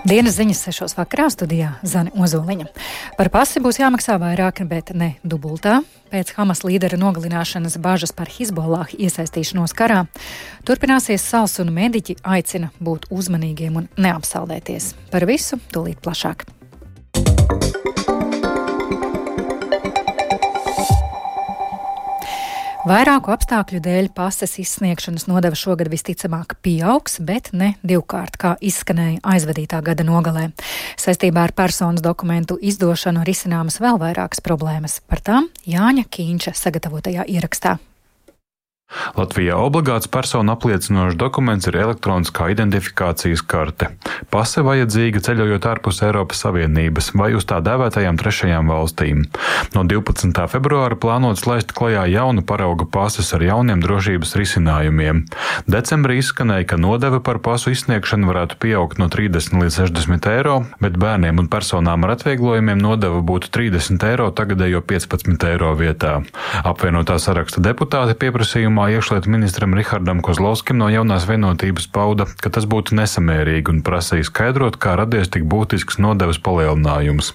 [0.00, 2.70] Dienas ziņas sešos vakarā studijā Zana Ozoliņa.
[3.18, 5.82] Par pasi būs jāmaksā vairāk, bet ne dubultā.
[6.08, 10.06] Pēc Hamas līdera nogalināšanas bažas par Hizbollah iesaistīšanos karā
[10.64, 14.94] turpināsies sals un mediķi aicina būt uzmanīgiem un neapsaldēties.
[15.12, 16.48] Par visu tūlīt plašāk.
[22.88, 29.82] Vairāku apstākļu dēļ pases izsniegšanas nodeva šogad visticamāk pieaugs, bet ne divkārt, kā izskanēja aizvadītā
[29.84, 30.46] gada nogalē.
[30.96, 34.96] Saistībā ar personas dokumentu izdošanu risināmas vēl vairākas problēmas.
[35.04, 37.76] Par tām Jāņa Kīņša sagatavotajā ierakstā.
[39.16, 43.90] Latvijā obligāts personu apliecinošs dokuments ir elektroniskā identifikācijas karte.
[44.30, 49.24] Pase vajadzīga ceļojot ārpus Eiropas Savienības vai uz tā dēvētajām trešajām valstīm.
[49.74, 50.34] No 12.
[50.50, 55.24] februāra plānots laist klajā jaunu parauga pases ar jauniem drošības risinājumiem.
[55.70, 60.98] Decembrī izskanēja, ka nodeve par pasu izsniegšanu varētu pieaugt no 30 līdz 60 eiro, bet
[61.00, 66.18] bērniem un personām ar atvieglojumiem nodeva būtu 30 eiro tagadējo 15 eiro vietā.
[66.66, 72.64] Apvienotā saraksta deputāti pieprasījumu Sākumā iekšlietu ministram Rihardam Kozlovskim no jaunās vienotības pauda, ka tas
[72.64, 77.34] būtu nesamērīgi un prasīja skaidrot, kā radies tik būtisks nodevas palielinājums.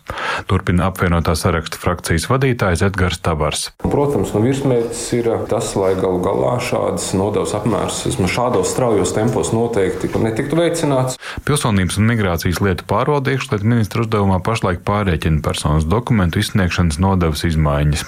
[0.49, 3.67] Turpina apvienotā saraksta frakcijas vadītājs Edgars Tavars.
[3.83, 10.09] Protams, nu virsmērķis ir tas, lai galu galā šādas nodevas apmērs šādos straujos tempos noteikti
[10.25, 11.19] netiktu veicināts.
[11.45, 18.07] Pilsonības un migrācijas lietu pārvalde iekšlietu ministra uzdevumā pašlaik pārreķina personas dokumentu izsniegšanas nodevas izmaiņas.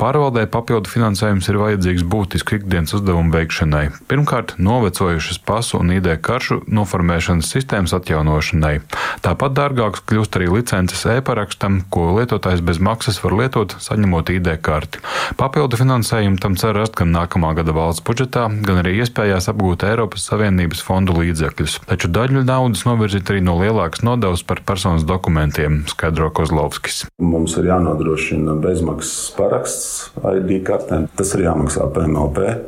[0.00, 3.90] Pārvaldē papildu finansējums ir vajadzīgs būtisku ikdienas ikdienas uzdevumu veikšanai.
[4.06, 8.78] Pirmkārt, novecojušas pasu un ID karšu noformēšanas sistēmas atjaunošanai.
[9.24, 15.02] Tāpat dārgāks kļūst arī licences e-parakstam, ko lietotājs bez maksas var lietot, saņemot ID karti.
[15.40, 20.28] Papildu finansējumu tam cer rast gan nākamā gada valsts budžetā, gan arī iespējās apgūt Eiropas
[20.30, 21.80] Savienības fondu līdzekļus.
[21.90, 27.08] Taču daļu naudas novirzīt arī no lielākas nodevas par personas dokumentiem, skaidro Kozlovskis.
[27.18, 31.10] Mums ir jānodrošina bezmaksas paraksts ID kartēm.
[31.18, 32.67] Tas ir jāmaksā PMLP.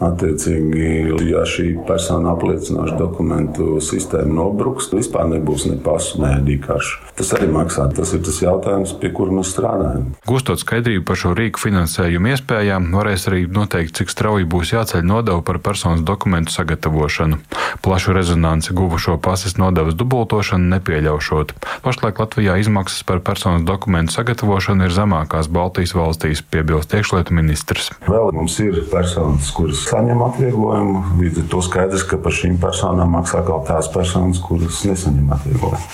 [0.00, 0.84] Attiecīgi,
[1.28, 7.10] ja šī persona apliecinoša dokumentu sistēma nobruks, vispār nebūs ne pasu, ne dīkāršu.
[7.18, 7.84] Tas arī maksā.
[7.92, 10.06] Tas ir tas jautājums, pie kura mēs strādājam.
[10.24, 15.44] Gūstot skaidrību par šo rīku finansējumu iespējām, varēs arī noteikt, cik strauji būs jāceļ nodeva
[15.44, 17.36] par personas dokumentu sagatavošanu.
[17.84, 21.52] Plašu rezonanci guvušo pases nodevas dubultošanu nepieļaušot.
[21.84, 27.92] Pašlaik Latvijā izmaksas par personas dokumentu sagatavošanu ir zemākās Baltijas valstīs, piebilst iekšlietu ministrs.
[28.08, 31.04] Vēl mums ir personas, kuras saņem atvieglojumu.
[31.20, 35.88] Līdz ar to skaidrs, ka par šīm personām maksā kaut tās personas, kuras nesaņem atvieglojumu.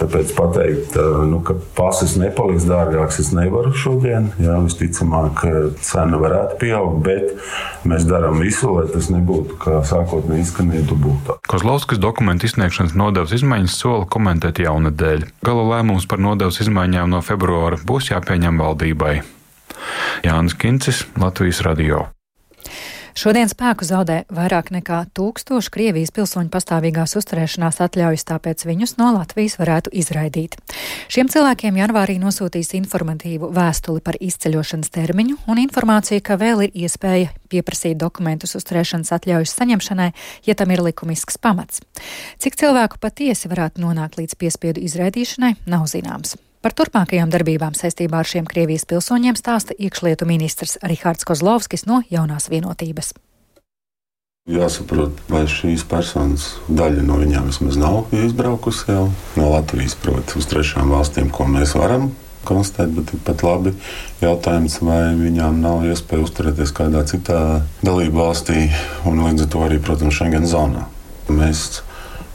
[0.00, 0.94] Tāpēc pateikt,
[1.28, 4.30] nu, ka pasis nepaliks dārgāks, es nevaru šodien.
[4.40, 5.42] Jā, visticamāk,
[5.84, 7.34] cena varētu pieaugt, bet
[7.88, 11.36] mēs darām visu, lai tas nebūtu kā sākotnēji izskanēja dubultā.
[11.52, 15.26] Kozlovskis dokumentu izsniegšanas nodevas izmaiņas sola komentēt jaunadēļ.
[15.44, 19.18] Gala lēmums par nodevas izmaiņām no februāra būs jāpieņem valdībai.
[20.24, 22.06] Jānis Kincis, Latvijas Radio.
[23.18, 29.56] Šodien spēku zaudē vairāk nekā tūkstoši Krievijas pilsoņu pastāvīgās uzturēšanās atļaujas, tāpēc viņus no Latvijas
[29.60, 30.56] varētu izraidīt.
[31.10, 37.32] Šiem cilvēkiem janvārī nosūtīs informatīvu vēstuli par izceļošanas termiņu un informāciju, ka vēl ir iespēja
[37.50, 40.10] pieprasīt dokumentus uzturēšanas atļaujas saņemšanai,
[40.46, 41.82] ja tam ir likumisks pamats.
[42.38, 46.38] Cik cilvēku patiesi varētu nonākt līdz piespiedu izraidīšanai, nav zināms.
[46.60, 52.50] Par turpmākajām darbībām saistībā ar šiem Krievijas pilsoņiem stāsta iekšlietu ministrs Rihards Kozlovskis no jaunās
[52.52, 53.14] vienotības.
[54.50, 59.06] Jāsaprot, vai šīs personas daļa no viņām vismaz nav izbraukusi jau
[59.40, 62.10] no Latvijas, proti, uz trešām valstīm, ko mēs varam
[62.44, 63.72] konstatēt, bet tikpat labi
[64.20, 67.40] jautājums, vai viņām nav iespēja uzturēties kādā citā
[67.80, 68.66] dalību valstī
[69.08, 70.90] un līdz ar to arī, protams, Schengen zonā.
[71.32, 71.80] Mēs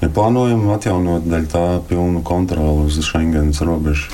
[0.01, 4.11] neplānojam atjaunot daļu tā pilnu kontroli uz Schengenas robežu.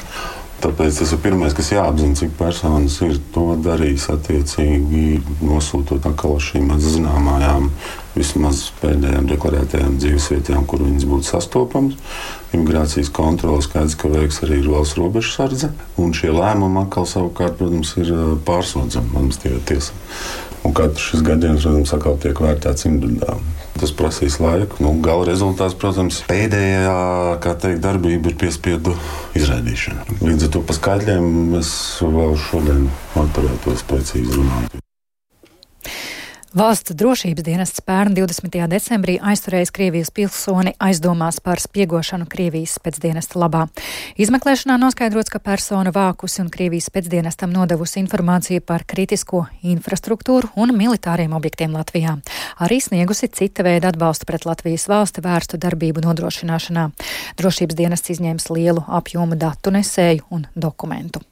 [0.61, 4.03] Tāpēc tas ir pirmais, kas jāapzinās, cik personas ir to darījis.
[4.13, 7.71] Attiecīgi, nosūtot atkal šīm zināmajām,
[8.13, 11.97] vismaz pēdējām deklarētajām dzīvesvietām, kur viņas būtu sastopamas.
[12.53, 15.71] Imigrācijas kontrole skaidrs, ka veiks arī valsts robežu sardze.
[15.97, 18.13] Un šie lēmumi atkal savukārt, protams, ir
[18.45, 19.97] pārsūdzami administratīvā tiesā.
[20.61, 23.60] Un katrs šis gadījums, protams, atkal tiek vērtēts individuāli.
[23.79, 24.81] Tas prasīs laiku.
[24.83, 26.97] Nu, gala rezultāts, protams, pēdējā
[27.45, 28.95] teikt, darbība ir piespiedu
[29.37, 30.19] izraidīšana.
[30.21, 31.73] Līdz ar to pa skaitļiem es
[32.03, 32.87] vēl šodien
[33.23, 34.81] atturētos precīzi runāt.
[36.51, 38.65] Valsts drošības dienests pērn 20.
[38.67, 43.61] decembrī aizturējis Krievijas pilsoni aizdomās par spiegošanu Krievijas pēcdienesta labā.
[44.19, 51.31] Izmeklēšanā noskaidrots, ka persona vākusi un Krievijas pēcdienestam nodevusi informāciju par kritisko infrastruktūru un militāriem
[51.39, 52.17] objektiem Latvijā.
[52.59, 56.89] Arī sniegusi cita veida atbalstu pret Latvijas valsti vērstu darbību nodrošināšanā.
[57.39, 61.23] Drošības dienests izņēmis lielu apjomu datu nesēju un dokumentu.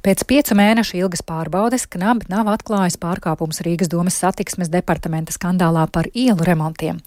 [0.00, 6.08] Pēc piecu mēnešu ilgas pārbaudes KNAB nav atklājis pārkāpumus Rīgas domas satiksmes departamenta skandālā par
[6.14, 7.02] ielu remontiem.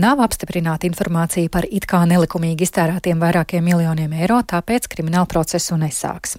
[0.00, 6.38] Nav apstiprināta informācija par it kā nelikumīgi iztērētiem vairākiem miljoniem eiro, tāpēc kriminālu procesu nesāks.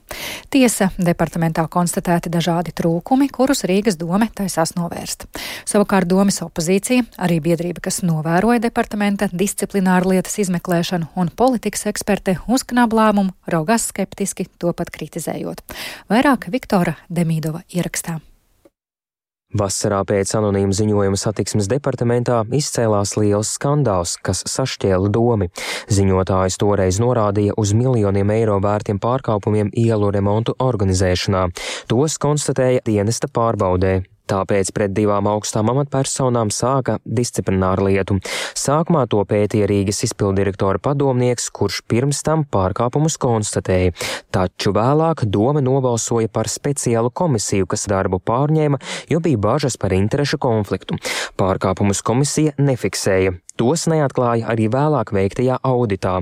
[0.49, 5.27] Tiesa, departamentā konstatēti dažādi trūkumi, kurus Rīgas doma taisās novērst.
[5.69, 12.65] Savukārt domas opozīcija, arī biedrība, kas novēroja departamenta disciplināru lietas izmeklēšanu un politikas eksperte uz
[12.67, 15.63] KNAB lēmumu, raugās skeptiski, to pat kritizējot.
[16.11, 18.19] Vairāk Viktora Demīdova ierakstā.
[19.51, 25.49] Vasarā pēc anonīma ziņojuma satiksmes departamentā izcēlās liels skandāls, kas sašķēla domi.
[25.91, 31.49] Ziņotājs toreiz norādīja uz miljoniem eiro vērtiem pārkāpumiem ielu remontu organizēšanā.
[31.91, 33.97] Tos konstatēja dienesta pārbaudē.
[34.31, 38.17] Tāpēc pret divām augstām amatpersonām sāka disciplināru lietu.
[38.55, 43.91] Sākumā to pētīja Rīgas izpildirektora padomnieks, kurš pirms tam pārkāpumus konstatēja.
[44.31, 48.79] Taču vēlāk doma nobalsoja par speciālu komisiju, kas darbu pārņēma,
[49.11, 50.99] jo bija bažas par interešu konfliktu.
[51.39, 53.35] Pārkāpumus komisija nefiksēja.
[53.61, 56.15] Tos neatklāja arī vēlāk veiktajā auditā.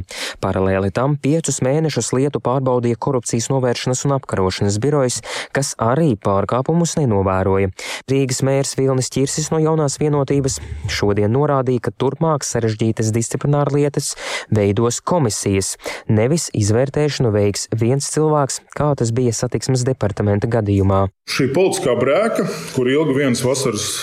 [0.44, 5.22] Paralēli tam piecus mēnešus lietu pārbaudīja korupcijas novēršanas un apkarošanas birojas,
[5.56, 7.72] kas arī pārkāpumus nenovēroja.
[8.12, 10.60] Rīgas mērs Vilnis Čirsis no jaunās vienotības
[10.92, 14.18] šodien norādīja, ka turpmāk sarežģītas disciplināra lietas
[14.52, 15.78] veidos komisijas,
[16.12, 21.06] nevis izvērtēšanu veiks viens cilvēks, kā tas bija satiksmes departamenta gadījumā.
[21.32, 23.94] Šī politiskā brēka, kur ilgi viens vasaras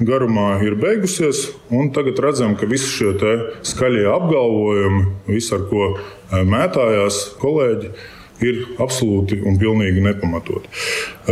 [0.00, 1.48] garumā ir beigusies.
[1.94, 3.36] Tagad redzam, ka visi šie
[3.66, 7.92] skaļie apgalvojumi, viss, ar ko eh, mētājās kolēģi,
[8.44, 10.70] ir absolūti un pilnīgi nepamatoti.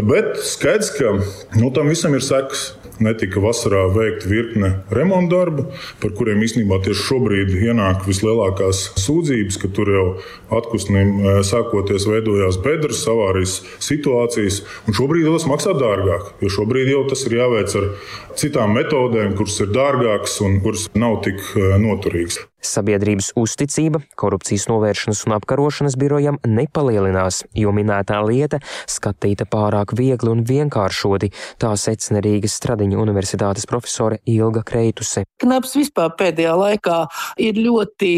[0.06, 1.16] Bet skaidrs, ka
[1.58, 2.72] nu, tam visam ir sekas
[3.04, 5.66] netika vasarā veikta virkne remonta darbu,
[6.02, 10.06] par kuriem īstenībā tieši šobrīd ienāk vislielākās sūdzības, ka tur jau
[10.52, 14.62] atpūsnim e, sākoties veidojās bedres, avārijas situācijas.
[14.92, 17.90] Šobrīd tas maksā dārgāk, jo šobrīd jau tas ir jāveic ar
[18.38, 22.42] citām metodēm, kuras ir dārgākas un kuras nav tik e, noturīgas.
[22.62, 28.60] Sabiedrības uzticība korupcijas novēršanas un apkarošanas birojam nepalielinās, jo minētā lieta
[28.90, 35.24] skatīta pārāk viegli un vienkāršoti, tā secina Rīgas Stradiņu universitātes profesore Ilga Kreituse.
[35.42, 36.98] Knaps vispār pēdējā laikā
[37.42, 38.12] ir ļoti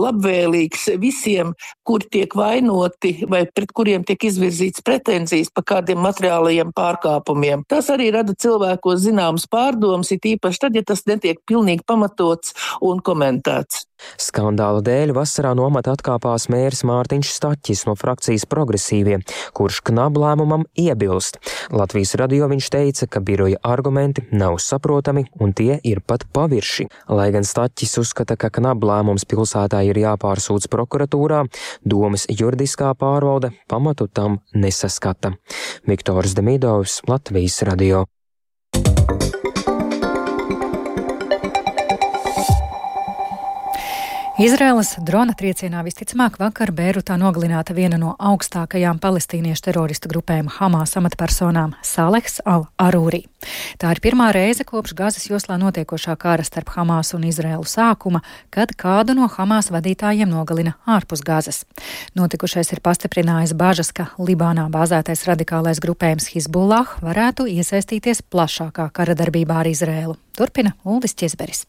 [0.00, 1.52] labvēlīgs visiem,
[1.84, 7.66] kuri tiek vainoti vai pret kuriem tiek izvirzīts pretenzijas par kādiem materiālajiem pārkāpumiem.
[7.68, 13.04] Tas arī rada cilvēkos zināmas pārdomas, it īpaši tad, ja tas netiek pilnīgi pamatots un
[13.04, 13.89] komentēts.
[14.20, 19.20] Skandāla dēļ vasarā no amata atkāpās mērs Mārtiņš Staķis no frakcijas progresīvie,
[19.56, 21.40] kurš knab lēmumam iebilst.
[21.74, 26.88] Latvijas radio viņš teica, ka biroja argumenti nav saprotami un tie ir pat pavirši.
[27.08, 31.44] Lai gan Staķis uzskata, ka knab lēmums pilsētā ir jāpārsūdz prokuratūrā,
[31.84, 35.34] domas juridiskā pārvalde pamatu tam nesaskata.
[35.88, 38.06] Viktors Demidovs, Latvijas radio.
[44.40, 51.74] Izraēlas drona triecienā visticamāk vakar Bērutā nogalināta viena no augstākajām palestīniešu teroristu grupēm Hamas amatpersonām-
[51.84, 53.26] Saleks al-Arūri.
[53.76, 58.72] Tā ir pirmā reize kopš Gazas joslā notiekošā kara starp Hamas un Izraēlu sākuma, kad
[58.72, 61.66] kādu no Hamas vadītājiem nogalina ārpus Gazas.
[62.16, 69.60] Notikušais ir pastiprinājis bažas, ka Libānā bāzētais radikālais grupējums Hizbullah varētu iesaistīties plašākā kara darbībā
[69.60, 70.16] ar Izraēlu.
[70.32, 71.66] Turpina Uldis Česberis.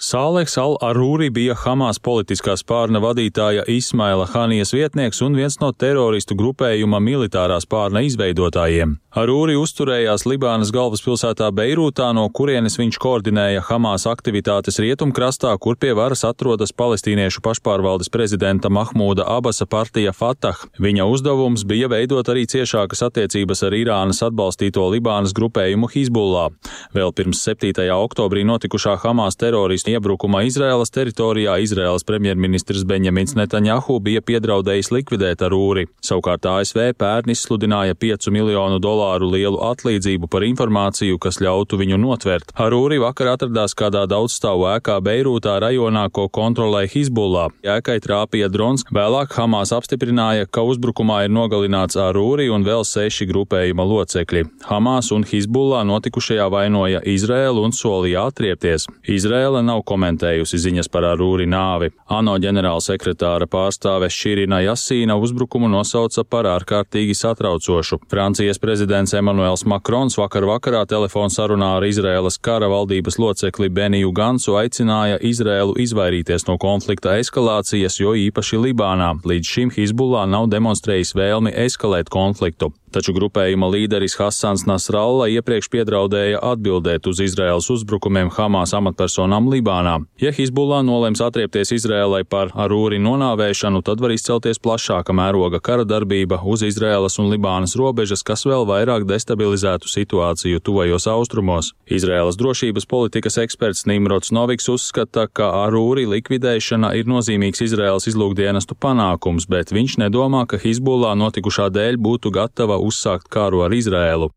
[0.00, 7.02] Sāleks Al-Arūri bija Hamas politiskā spārna vadītāja Ismaila Hanijas vietnieks un viens no teroristu grupējuma
[7.04, 8.96] militārā spārna izveidotājiem.
[9.10, 16.24] Arūri uzturējās Libānas galvaspilsētā Beirūtā, no kurienes viņš koordinēja Hamas aktivitātes rietumkrastā, kur pie varas
[16.24, 20.64] atrodas palestīniešu pašpārvaldes prezidenta Mahmūda Abasa partija Fatah.
[20.80, 26.54] Viņa uzdevums bija veidot arī ciešākas attiecības ar Irānas atbalstīto Libānas grupējumu Hizbullah.
[26.96, 27.74] Vēl pirms 7.
[27.98, 35.86] oktobrī notikušā Hamas teroristu iebrukuma Izraēlas teritorijā Izraēlas premjerministrs Benjamins Netanjahu bija piedraudējis likvidēt Arūri.
[36.06, 42.54] Savukārt ASV pērn izsludināja 5 miljonu dolāru lielu atlīdzību par informāciju, kas ļautu viņu notvert.
[42.54, 47.50] Arūri vakar atradās kādā daudzstāvu ēkā Beirūtā rajonā, ko kontrolē Hizbullah.
[47.66, 53.86] Ēkai trāpīja drons, vēlāk Hamas apstiprināja, ka uzbrukumā ir nogalināts Arūri un vēl seši grupējuma
[53.92, 54.46] locekļi.
[54.70, 58.86] Hamas un Hizbullah notikušajā vainoja Izrēlu un solīja atriepties.
[59.10, 61.90] Izrēla nav komentējusi ziņas par Arūri nāvi.
[62.10, 68.00] ANO ģenerālsekretāra pārstāve Širina Jasīna uzbrukumu nosauca par ārkārtīgi satraucošu.
[68.10, 74.58] Francijas prezidents Emmanuels Makrons vakar vakarā telefonu sarunā ar Izrēlas kara valdības locekli Beniju Gansu
[74.60, 79.14] aicināja Izrēlu izvairīties no konflikta eskalācijas, jo īpaši Libānā.
[79.24, 82.72] Līdz šim Hizbullah nav demonstrējis vēlmi eskalēt konfliktu.
[82.90, 90.00] Taču grupējuma līderis Hassans Nasralla iepriekš piedraudēja atbildēt uz Izraēlas uzbrukumiem Hamas amatpersonām Libānā.
[90.18, 96.40] Ja Hizbullah nolems atriepties Izraēlai par arūri nonāvēšanu, tad var izcelties plašāka mēroga kara darbība
[96.42, 101.70] uz Izraēlas un Libānas robežas, kas vēl vairāk destabilizētu situāciju tuvajos austrumos.
[101.86, 109.46] Izraēlas drošības politikas eksperts Nimrods Noviks uzskata, ka arūri likvidēšana ir nozīmīgs Izraēlas izlūkdienestu panākums,
[109.46, 114.30] bet viņš nedomā, ka Hizbullah notikušā dēļ būtu gatava uzsākt kāru ar Izrēlu.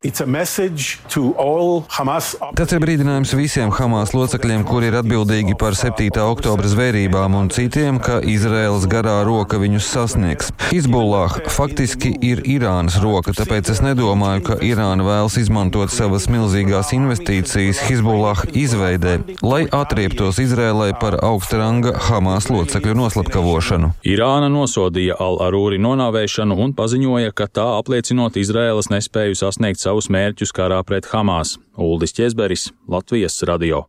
[2.53, 6.11] Tas ir brīdinājums visiem Hamas locekļiem, kuri ir atbildīgi par 7.
[6.23, 10.51] oktobra zvērībām un citiem, ka Izraēlas garā roka viņus sasniegs.
[10.69, 17.81] Hizbullah faktiski ir Irānas roka, tāpēc es nedomāju, ka Irāna vēlas izmantot savas milzīgās investīcijas
[17.87, 23.93] Hizbullah izveidē, lai atrieptos Izrēlai par augsta ranga Hamas locekļu noslapkavošanu.
[24.07, 30.53] Irāna nosodīja Al-Arūri nonāvēšanu un paziņoja, ka tā apliecinot apvainot Izraēlas nespēju sasniegt savus mērķus
[30.53, 31.59] karā pret Hamas.
[31.77, 33.87] Uldis Česberis, Latvijas radio.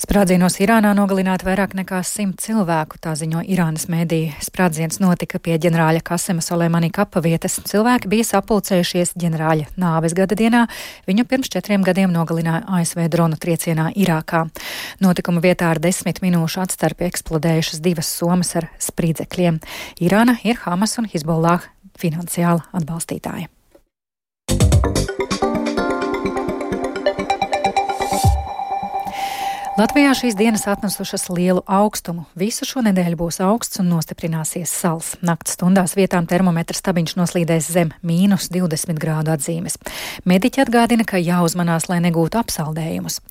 [0.00, 4.32] Sprādzienos Irānā nogalināti vairāk nekā simt cilvēku, tā ziņo Irānas mēdī.
[4.40, 7.58] Sprādziens notika pie ģenerāļa Kasema Soleimani kapa vietas.
[7.66, 10.62] Cilvēki bija sapulcējušies ģenerāļa nāves gada dienā.
[11.10, 14.46] Viņu pirms četriem gadiem nogalināja ASV dronu triecienā Irākā.
[15.02, 19.60] Notikuma vietā ar desmit minūšu atstarpi eksplodējušas divas somas ar sprīdzekļiem.
[20.00, 21.66] Irāna ir Hamas un Hizbollah
[22.00, 23.48] finansiāla atbalstītāja.
[29.80, 32.26] Latvijā šīs dienas atnesušas lielu augstumu.
[32.36, 35.14] Visu šo nedēļu būs augsts un nostiprināsies sals.
[35.24, 39.78] Nakts stundās vietām termometra stabiņš noslīdēs zem mīnus 20 grādu atzīmes.
[40.28, 43.22] Mediķi atgādina, ka jāuzmanās, lai negūtu apsaldējumus.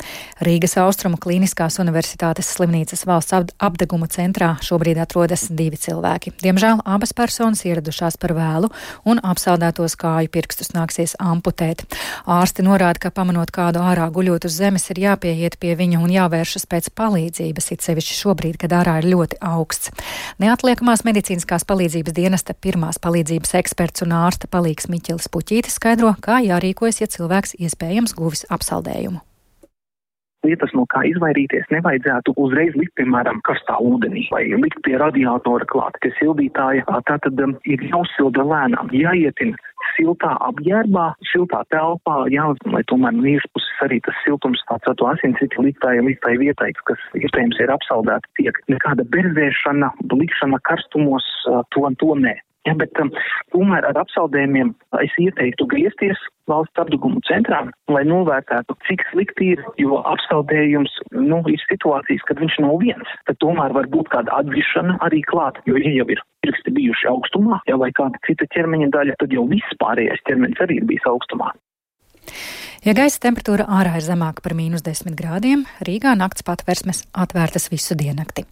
[0.48, 6.34] Rīgas Austrumu Kliniskās Universitātes slimnīcas valsts apdeguma centrā šobrīd atrodas divi cilvēki.
[6.42, 8.72] Diemžēl abas personas ieradušās par vēlu
[9.06, 11.86] un apsaldētos kāju pirkstus nāksies amputēt.
[12.26, 16.39] Ārsti norāda, ka pamanot kādu ārā guļot uz zemes, ir jāpieiet pie viņa un jāvērš
[16.40, 19.92] jāvēršas pēc palīdzības, it sevišķi šobrīd, kad ārā ir ļoti augsts.
[20.40, 27.02] Neatliekamās medicīniskās palīdzības dienesta pirmās palīdzības eksperts un ārsta palīgs Miķelis Puķītis skaidro, kā jārīkojas,
[27.04, 29.26] ja cilvēks iespējams guvis apsaldējumu
[30.48, 36.00] lietas, no kā izvairīties, nevajadzētu uzreiz likt, piemēram, karstā ūdenī vai likt pie radiatora klāt,
[36.00, 36.86] pie sildītāja.
[37.10, 39.60] Tā tad um, ir jāuzsilda lēnām, jāietina
[40.00, 45.08] siltā apģērbā, siltā telpā, jā, lai tomēr no iekšpuses arī tas siltums tāds ar to
[45.12, 48.60] asinsritu liktai, liktai vietai, kas iespējams ir apsaldēta tiek.
[48.72, 51.28] Nekāda berzēšana, likšana karstumos,
[51.76, 52.40] to to nē.
[52.68, 53.10] Ja, bet um,
[53.54, 56.20] tomēr ar apsaldējumiem es ieteiktu griezties
[56.52, 57.62] valsts apduguma centrā,
[57.94, 63.16] lai novērtētu, cik slikti ir, jo apsaldējums nu, ir situācijas, kad viņš nav viens.
[63.30, 67.62] Tad tomēr var būt kāda atgrišana arī klāt, jo ja jau ir pirksti bijuši augstumā,
[67.70, 71.52] ja vai kāda cita ķermeņa daļa, tad jau viss pārējais ķermenis arī ir bijis augstumā.
[72.88, 77.98] Ja gaisa temperatūra ārā ir zemāka par mīnus 10 grādiem, Rīgā nakts patversmes atvērtas visu
[78.00, 78.46] diennakti.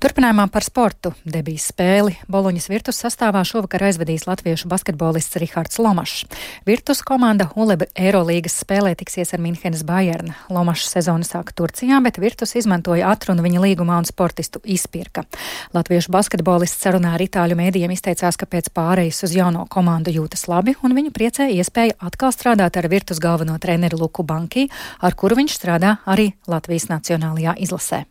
[0.00, 6.24] Turpinājumā par sportu debijas spēli Boloņas virtus sastāvā šovakar aizvedīs latviešu basketbolists Rihards Lomašs.
[6.66, 10.32] Virtus komanda Uleb Eirolīgas spēlē tiksies ar Minhenes Bayern.
[10.52, 15.26] Lomašs sezonu sāka Turcijā, bet Virtus izmantoja atrunu viņa līgumā un sportistu izpirka.
[15.76, 20.78] Latviešu basketbolists sarunā ar itāļu mēdījiem izteicās, ka pēc pārejas uz jauno komandu jūtas labi
[20.80, 24.68] un viņu priecē iespēja atkal strādāt ar Virtus galveno treneru Luku Banki,
[25.00, 28.04] ar kuru viņš strādā arī Latvijas Nacionālajā izlasē.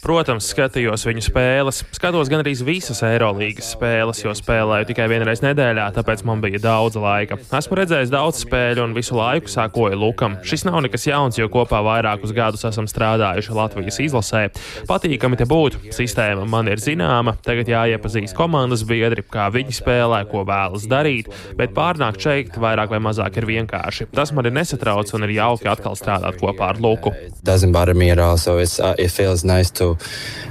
[0.00, 1.82] Protams, skatījos viņu spēles.
[1.92, 6.96] Skatos gan arī visas EuroLeagues spēles, jo spēlēju tikai vienreiz nedēļā, tāpēc man bija daudz
[6.96, 7.36] laika.
[7.58, 10.38] Esmu redzējis daudz spēļu un visu laiku sākoju Lukam.
[10.48, 14.46] Šis nav nekas jauns, jo kopā vairākus gadus esam strādājuši Latvijas izlasē.
[14.88, 15.76] Patīkami te būt.
[15.92, 17.36] Sistēma man ir zināma.
[17.44, 21.28] Tagad jāiepazīst komandas biedri, kā viņi spēlē, ko vēlas darīt,
[21.60, 24.08] bet pārnākt šeit vairāk vai mazāk ir vienkārši.
[24.16, 27.12] Tas man ir nesatrauc un ir jauki atkal strādāt kopā ar Luku.
[27.48, 29.96] All, so uh, it feels nice to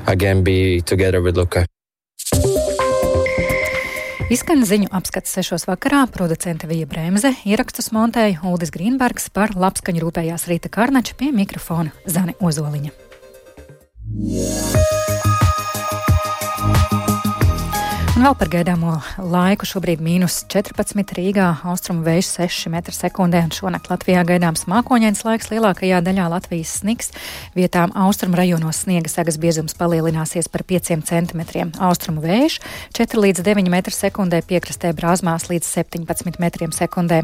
[0.05, 1.65] again be together with Luka.
[4.27, 10.49] Izskan ziņu apskats sešos vakarā, producente Vija Bremse, ierakstus montēja Uldis Grīnbergs par labskaņu rūpējās
[10.51, 13.06] Rīta Karnača pie mikrofona Zane Ozoliņa.
[18.17, 23.91] Un vēl par gaidāmo laiku šobrīd mīnus 14 Rīgā, austrumu vējš 6 m2, un šonakt
[23.91, 27.11] Latvijā gaidāms mākoņains laiks lielākajā daļā Latvijas sniks.
[27.53, 31.43] Vietām austrumu rajonos sniega sagas biezums palielināsies par 5 cm.
[31.77, 32.55] Austrumu vējš
[32.97, 37.21] 4 līdz 9 m2, piekrastē brāzmās līdz 17 m2.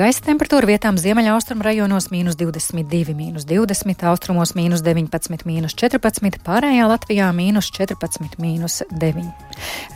[0.00, 6.88] Gaisa temperatūra vietām ziemeļaustrumu rajonos mīnus 22, mīnus 20, austrumos mīnus 19, mīnus 14, pārējā
[6.88, 9.28] Latvijā mīnus 14, mīnus 9.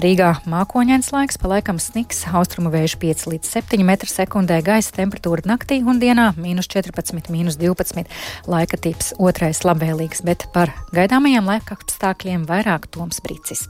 [0.05, 5.47] Rīgā Rīgā mākoņains laiks, pa laikam sniks, austrumu vējš 5 līdz 7 m2, gaisa temperatūra
[5.47, 8.11] naktī un dienā- mīnus 14, mīnus 12.
[8.51, 13.69] Laika tips otrais labvēlīgs, bet par gaidāmajiem laika apstākļiem vairāk Toms Brīcis.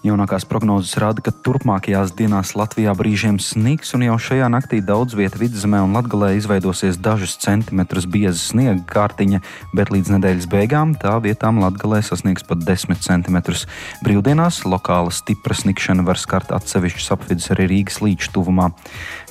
[0.00, 5.36] Jaunākās prognozes rāda, ka turpmākajās dienās Latvijā brīžiem sniks, un jau šajā naktī daudz vietā
[5.36, 9.42] vidzemē un latgalē izveidosies dažus centimetrus bieza sniega kārtiņa,
[9.76, 13.66] bet līdz nedēļas beigām tā vietām latgalē sasniegs pat 10 centimetrus.
[14.00, 18.70] Brīvdienās lokāla stipra snikšana var skart atsevišķus apvidus arī Rīgas līča tuvumā.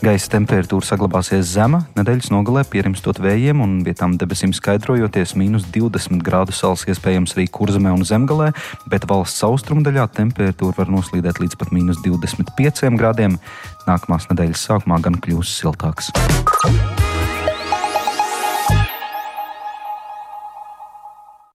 [0.05, 6.53] Gaisa temperatūra saglabāsies zema, nedēļas nogalē pierimstot vējiem un vietām debesīm skaidrojoties mīnus 20 grādu
[6.53, 8.53] sals iespējams arī kurzemē un zemgalē,
[8.85, 13.39] bet valsts austrumdaļā temperatūra temperatūra var noslīdēt līdz pat mīnus 25 grādiem.
[13.87, 16.11] Nākamās nedēļas sākumā gan kļūs siltāks.